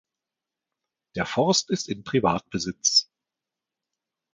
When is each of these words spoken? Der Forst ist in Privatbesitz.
Der 1.15 1.27
Forst 1.27 1.69
ist 1.69 1.87
in 1.87 2.03
Privatbesitz. 2.03 3.11